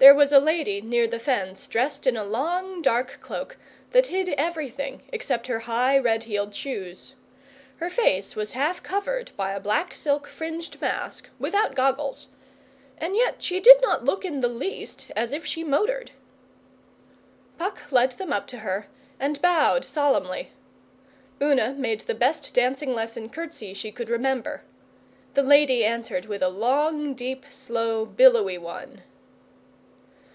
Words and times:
There 0.00 0.14
was 0.14 0.30
a 0.30 0.38
lady 0.38 0.80
near 0.80 1.08
the 1.08 1.18
fence 1.18 1.66
dressed 1.66 2.06
in 2.06 2.16
a 2.16 2.22
long 2.22 2.82
dark 2.82 3.18
cloak 3.20 3.56
that 3.90 4.06
hid 4.06 4.28
everything 4.38 5.02
except 5.12 5.48
her 5.48 5.58
high 5.58 5.98
red 5.98 6.22
heeled 6.22 6.54
shoes. 6.54 7.16
Her 7.78 7.90
face 7.90 8.36
was 8.36 8.52
half 8.52 8.80
covered 8.80 9.32
by 9.36 9.50
a 9.52 9.58
black 9.60 9.94
silk 9.94 10.28
fringed 10.28 10.80
mask, 10.80 11.28
without 11.40 11.74
goggles. 11.74 12.28
And 12.98 13.16
yet 13.16 13.42
she 13.42 13.58
did 13.58 13.82
not 13.82 14.04
look 14.04 14.24
in 14.24 14.40
the 14.40 14.46
least 14.46 15.08
as 15.16 15.32
if 15.32 15.44
she 15.44 15.64
motored. 15.64 16.12
Puck 17.58 17.90
led 17.90 18.12
them 18.12 18.32
up 18.32 18.46
to 18.46 18.58
her 18.60 18.86
and 19.18 19.42
bowed 19.42 19.84
solemnly. 19.84 20.52
Una 21.42 21.74
made 21.74 22.02
the 22.02 22.14
best 22.14 22.54
dancing 22.54 22.94
lesson 22.94 23.28
curtsy 23.30 23.74
she 23.74 23.90
could 23.90 24.10
remember. 24.10 24.62
The 25.34 25.42
lady 25.42 25.84
answered 25.84 26.26
with 26.26 26.40
a 26.44 26.48
long, 26.48 27.14
deep, 27.14 27.46
slow, 27.50 28.06
billowy 28.06 28.58
one. 28.58 29.00